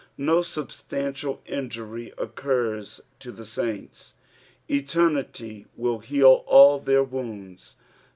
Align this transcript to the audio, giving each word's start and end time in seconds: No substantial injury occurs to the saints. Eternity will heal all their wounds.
No 0.17 0.41
substantial 0.41 1.43
injury 1.45 2.11
occurs 2.17 3.01
to 3.19 3.31
the 3.31 3.45
saints. 3.45 4.15
Eternity 4.67 5.67
will 5.77 5.99
heal 5.99 6.43
all 6.47 6.79
their 6.79 7.03
wounds. 7.03 7.75